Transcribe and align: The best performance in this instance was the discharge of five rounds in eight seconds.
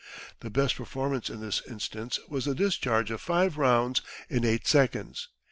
The 0.39 0.49
best 0.49 0.77
performance 0.77 1.29
in 1.29 1.41
this 1.41 1.61
instance 1.69 2.17
was 2.27 2.45
the 2.45 2.55
discharge 2.55 3.11
of 3.11 3.21
five 3.21 3.59
rounds 3.59 4.01
in 4.31 4.43
eight 4.43 4.65
seconds. 4.65 5.27